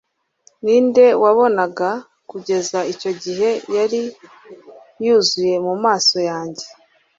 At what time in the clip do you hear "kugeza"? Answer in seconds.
2.29-2.79